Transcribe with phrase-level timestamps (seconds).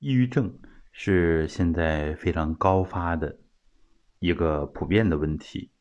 [0.00, 0.60] 抑郁症
[0.92, 3.40] 是现在非常高发的
[4.20, 5.72] 一个普遍的问题。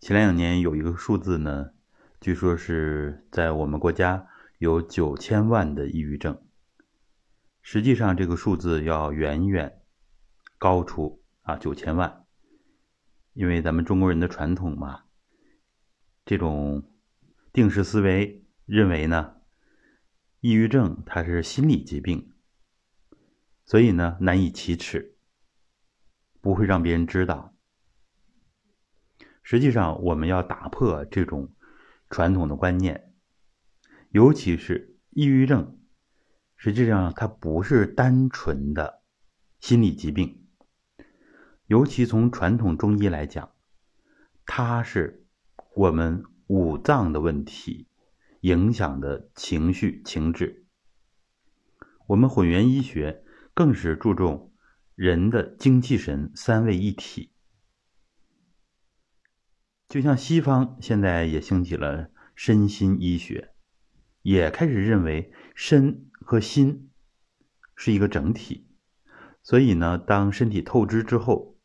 [0.00, 1.72] 前两年有一个数字呢，
[2.18, 6.42] 据说是在我们国家有九千万的抑郁症。
[7.60, 9.82] 实际上，这个数字要远远
[10.56, 12.24] 高出啊九千万，
[13.34, 15.02] 因为咱们中国人的传统嘛，
[16.24, 16.90] 这种
[17.52, 19.34] 定式思维认为呢，
[20.40, 22.32] 抑郁症它是心理疾病，
[23.64, 25.16] 所以呢难以启齿，
[26.40, 27.54] 不会让别人知道。
[29.42, 31.52] 实际上，我们要打破这种
[32.08, 33.12] 传统的观念，
[34.10, 35.78] 尤其是抑郁症，
[36.56, 39.02] 实际上它不是单纯的
[39.60, 40.46] 心理疾病，
[41.66, 43.52] 尤其从传统中医来讲，
[44.46, 45.26] 它是
[45.74, 47.88] 我们五脏的问题
[48.40, 50.66] 影响的情绪情志。
[52.06, 53.23] 我们混元医学
[53.54, 54.52] 更是注重
[54.94, 57.30] 人的精气神三位一体。
[59.88, 63.54] 就像西方现在也兴起了身心医学，
[64.22, 66.90] 也开始认为身和心
[67.76, 68.66] 是一个整体。
[69.42, 71.58] 所以呢，当身体透支之后，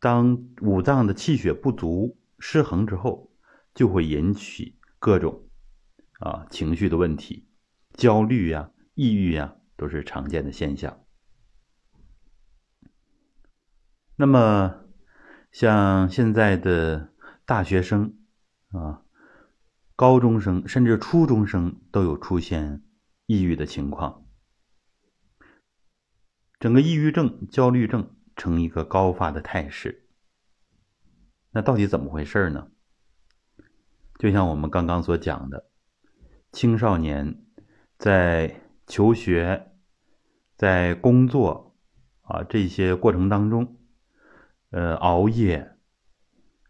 [0.00, 3.32] 当五脏的气血不足、失衡之后，
[3.72, 5.48] 就会引起各种
[6.18, 7.48] 啊情绪的问题，
[7.94, 11.04] 焦虑呀、抑郁呀，都是常见的现象。
[14.16, 14.80] 那么。
[15.54, 17.12] 像现在的
[17.44, 18.18] 大学生
[18.72, 19.04] 啊、
[19.94, 22.82] 高中生，甚至初中生都有出现
[23.26, 24.26] 抑郁的情况，
[26.58, 30.08] 整个抑郁症、焦虑症呈一个高发的态势。
[31.52, 32.72] 那到底怎么回事呢？
[34.18, 35.70] 就像我们刚刚所讲的，
[36.50, 37.44] 青少年
[37.96, 39.73] 在求学、
[40.56, 41.76] 在工作
[42.22, 43.76] 啊这些过程当中。
[44.70, 45.76] 呃，熬夜、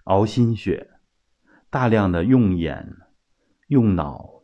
[0.03, 0.91] 熬心血，
[1.71, 2.99] 大量的用眼、
[3.69, 4.43] 用脑，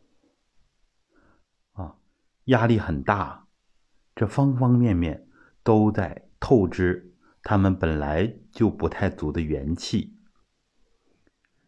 [1.73, 1.97] 啊，
[2.45, 3.45] 压力很大，
[4.15, 5.27] 这方方面面
[5.61, 10.17] 都在透支他们本来就不太足的元气。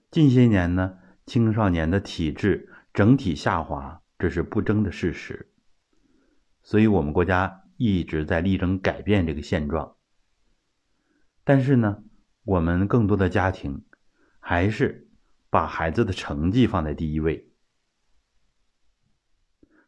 [0.10, 5.54] 近些年呢，青少年的体质整体下滑，这是不争的事实。
[6.64, 9.98] 所以我们国家一直在力争改变这个现状。
[11.44, 12.02] 但是呢，
[12.46, 13.84] 我们更多的家庭
[14.40, 15.10] 还是
[15.50, 17.52] 把孩子的成绩放在第一位，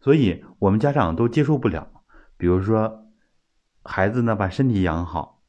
[0.01, 2.03] 所以我们家长都接受不了。
[2.35, 3.09] 比如说，
[3.81, 5.41] 孩子呢把身体养好，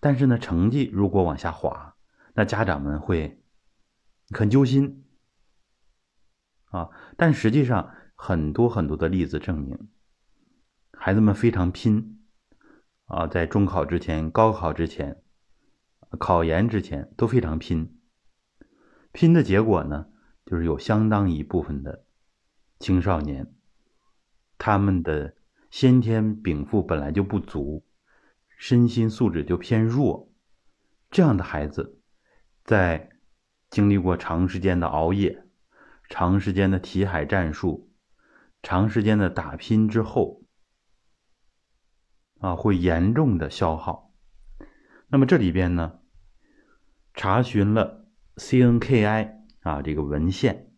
[0.00, 1.94] 但是呢成绩如果往下滑，
[2.34, 3.40] 那家长们会
[4.30, 5.04] 很揪心
[6.64, 6.90] 啊。
[7.16, 9.88] 但实际上，很多很多的例子证明，
[10.96, 12.22] 孩子们非常拼
[13.06, 15.22] 啊，在中考之前、高考之前。
[16.18, 17.98] 考研之前都非常拼，
[19.12, 20.08] 拼的结果呢，
[20.44, 22.04] 就是有相当一部分的
[22.78, 23.54] 青少年，
[24.58, 25.34] 他们的
[25.70, 27.86] 先天禀赋本来就不足，
[28.58, 30.30] 身心素质就偏弱，
[31.10, 32.02] 这样的孩子，
[32.62, 33.08] 在
[33.70, 35.46] 经历过长时间的熬夜、
[36.10, 37.90] 长时间的题海战术、
[38.62, 40.41] 长时间的打拼之后，
[42.42, 44.12] 啊，会严重的消耗。
[45.06, 46.00] 那么这里边呢？
[47.14, 50.72] 查询了 CNKI 啊这个文献，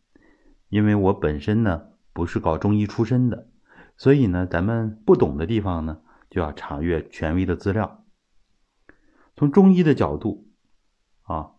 [0.69, 3.49] 因为我本身呢不是搞中医出身的，
[3.97, 8.05] 所以呢咱们不懂的地方呢就要查阅权威的资料。
[9.37, 10.49] 从中医的角度
[11.23, 11.53] 啊，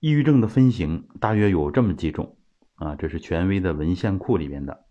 [0.00, 2.36] 抑郁症的分型大约有这么几种
[2.74, 4.86] 啊，这是权威的文献库里面的：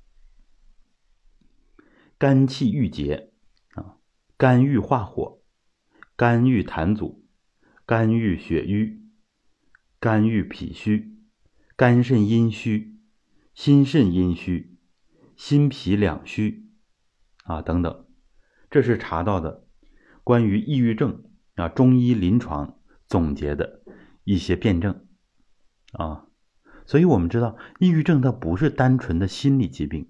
[2.18, 3.28] 肝气郁结，
[4.39, 5.41] 肝郁化火，
[6.16, 7.27] 肝郁痰阻。
[7.85, 9.01] 肝郁血瘀，
[10.00, 11.17] 肝郁脾虚，
[11.75, 13.01] 肝肾阴虚，
[13.53, 14.77] 心肾阴虚，
[15.35, 16.69] 心脾两虚，
[17.44, 18.06] 啊等等，
[18.69, 19.68] 这是查到的
[20.24, 21.25] 关于抑郁症
[21.56, 23.83] 啊中医临床总结的
[24.24, 25.06] 一些辩证
[25.91, 26.27] 啊，
[26.86, 30.09] 所以我们知道抑郁症它不是单纯的心理疾病，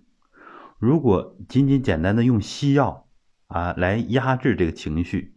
[0.77, 3.08] 如果仅仅简单的用西药
[3.49, 5.35] 啊来压制这个情绪。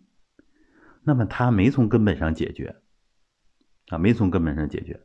[1.02, 2.76] 那么他没从根本上解决，
[3.88, 5.00] 啊，没从根本上解决。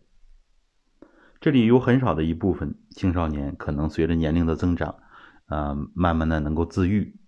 [1.41, 4.99] 这里有很少的一部分青少年可能随着年龄的增长，
[5.45, 7.19] 啊，慢慢的能够自愈，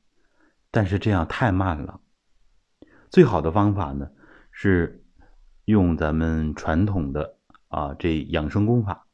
[0.69, 2.01] 但是这样太慢了。
[3.09, 4.11] 最好的方法呢，
[4.51, 5.03] 是
[5.65, 7.37] 用咱们传统的
[7.69, 9.07] 啊这养生功法。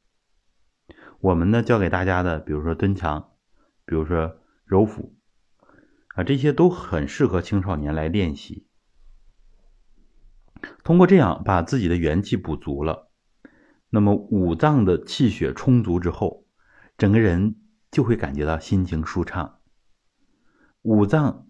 [1.20, 3.32] 我们呢教给大家的，比如说蹲墙，
[3.86, 5.16] 比如说揉腹，
[6.16, 8.66] 啊，这些都很适合青少年来练习。
[10.84, 13.12] 通过这样把自己的元气补足了，
[13.90, 16.48] 那么五脏的气血充足之后，
[16.98, 17.58] 整个人
[17.92, 19.60] 就会感觉到心情舒畅。
[20.82, 21.48] 五脏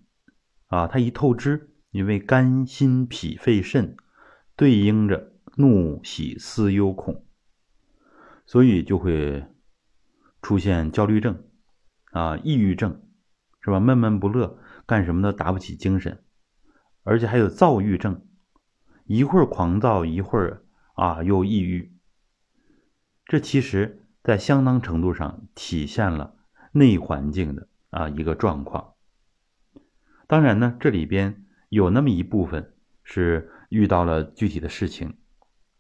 [0.68, 3.96] 啊，它一透支，因为肝、心、脾、肺、肾
[4.56, 7.26] 对应着怒、喜、思、忧、恐，
[8.46, 9.46] 所以就会
[10.42, 11.44] 出现焦虑症
[12.12, 13.05] 啊、抑郁症，
[13.66, 13.80] 是吧？
[13.80, 16.24] 闷闷不乐，干什么都打不起精神，
[17.02, 18.24] 而且还有躁郁症。
[19.06, 20.64] 一会儿狂躁，一会儿
[20.94, 21.98] 啊又抑郁，
[23.26, 26.36] 这其实在相当程度上体现了
[26.74, 28.94] 内环境的啊一个状况。
[30.28, 35.18] 当然呢，这里边有那么一部分是遇到了具体的事情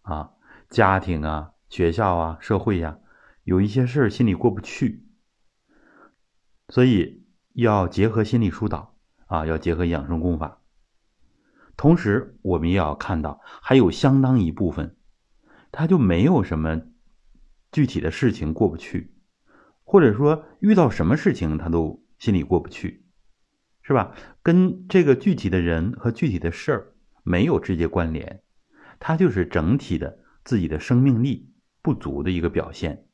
[0.02, 0.32] 啊，
[0.72, 2.98] 家庭啊、学校啊、社会呀，
[3.44, 5.06] 有一些事儿心里过不去，
[6.70, 7.25] 所以
[7.56, 8.96] 要结合心理疏导
[9.28, 10.62] 啊，要结合养生功法。
[11.78, 14.98] 同时，我们也要看到，还有相当一部分，
[15.72, 16.82] 他就没有什么
[17.72, 19.14] 具体的事情过不去，
[19.86, 23.06] 或者说遇到什么事情他都心里过不去，
[23.82, 24.14] 是吧？
[24.44, 26.94] 跟这个具体的人和具体的事儿
[27.24, 28.44] 没有直接关联，
[29.00, 33.06] 他就是整体的自己的生命力不足的一个表现，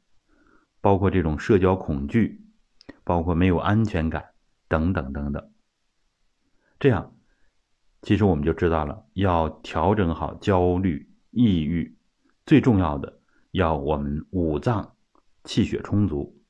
[0.81, 2.43] 包括这种社交恐惧，
[3.03, 4.30] 包括没有安全感
[4.71, 5.51] 等等等等，
[6.79, 7.13] 这样。
[8.01, 11.97] 其实我们就知道了，要调整好焦虑、抑郁，
[12.45, 13.19] 最重要的
[13.51, 14.95] 要我们五脏
[15.43, 16.41] 气血充足。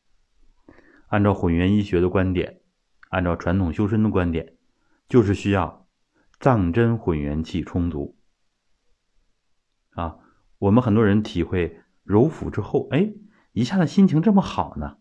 [1.08, 2.62] 按照混元医学的观点，
[3.10, 4.56] 按照传统修身的观点，
[5.10, 5.88] 就是需要
[6.40, 8.16] 脏真混元气充足。
[9.96, 10.20] 啊，
[10.60, 13.12] 我们很多人体会揉腹之后，哎，
[13.52, 15.00] 一下子心情这么好呢，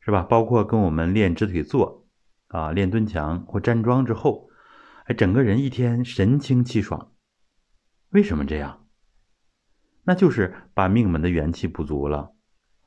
[0.00, 0.22] 是吧？
[0.22, 2.05] 包括跟我们练直腿坐，
[2.48, 4.50] 啊，练蹲墙或站桩之后。
[5.04, 7.12] 哎，整个人一天神清气爽，
[8.10, 8.88] 为什么这样？
[10.02, 12.32] 那就是把命门的元气补足了，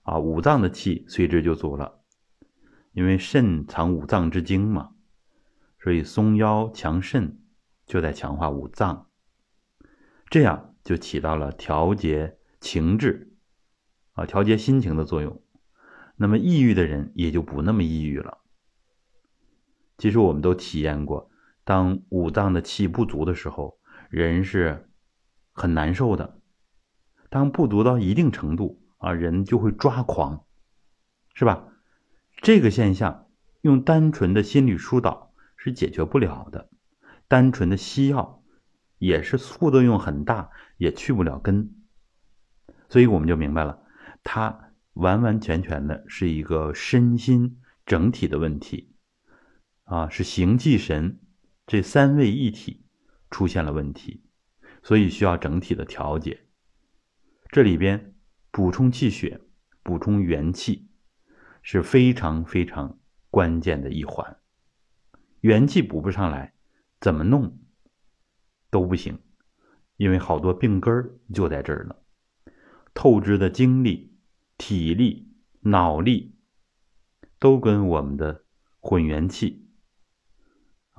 [0.02, 2.02] 啊，五脏的气随之就足了。
[2.92, 4.92] 因为肾藏五脏之精嘛，
[5.82, 7.40] 所以松腰强肾
[7.86, 9.08] 就在强化五脏，
[10.30, 13.32] 这样就起到了调节情志，
[14.12, 15.42] 啊，调节心情的作用。
[16.18, 18.40] 那么抑郁的人也就不那么抑郁了。
[20.00, 21.30] 其实我们都体验过。
[21.64, 23.78] 当五脏的气不足的时候，
[24.10, 24.90] 人是
[25.52, 26.40] 很难受的。
[27.30, 30.46] 当不足到一定程度啊，人就会抓狂，
[31.36, 31.68] 是吧？
[32.42, 33.28] 这个现象
[33.62, 36.70] 用单纯的心理疏导是解决不了的，
[37.28, 38.42] 单纯的西药
[38.98, 41.76] 也是副作用很大，也去不了根。
[42.88, 43.84] 所以我们就明白了，
[44.24, 48.89] 它完完全全的是一个身心整体的问题
[49.90, 51.20] 啊，是形气神。
[51.66, 52.86] 这三位一体
[53.32, 54.24] 出现了问题，
[54.84, 56.46] 所以需要整体的调节。
[57.52, 58.16] 这里边
[58.52, 59.42] 补充气血、
[59.82, 60.92] 补充元气
[61.64, 63.00] 是非常非常
[63.32, 64.38] 关键的一环。
[65.42, 66.54] 元气补不上来，
[67.00, 67.60] 怎么弄
[68.70, 69.20] 都不行，
[69.98, 71.96] 因为好多病根儿就在这儿呢。
[72.94, 74.16] 透支的精力、
[74.58, 75.32] 体力、
[75.62, 76.36] 脑力
[77.40, 78.44] 都跟我们的
[78.80, 79.69] 混元气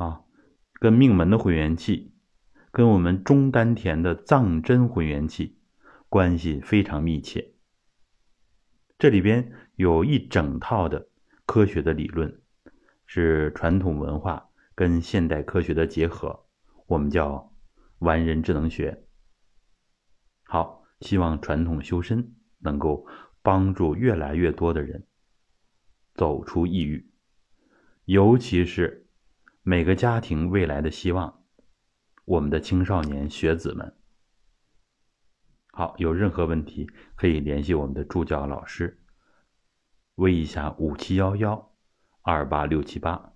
[0.01, 0.25] 啊。
[0.81, 2.15] 跟命门的混元气，
[2.73, 5.59] 跟我们中丹田的藏真混元气
[6.09, 7.53] 关系非常密切。
[8.99, 11.11] 这里边有一整套的
[11.45, 12.41] 科学的理论，
[13.05, 16.47] 是传统文化跟现代科学的结合，
[16.87, 17.53] 我们叫
[17.99, 19.05] 完人智能学。
[20.45, 23.07] 好，希望传统修身能够
[23.43, 25.07] 帮助越来越多的人
[26.15, 27.13] 走出抑郁，
[28.07, 29.09] 尤其是。
[29.63, 31.43] 每个家庭未来的希望，
[32.25, 33.95] 我们的青少年学子们，
[35.73, 39.03] 好，有任何问题可以联系我们的助教老师，
[40.15, 41.73] 微一下五七幺幺
[42.23, 43.35] 二八六七八。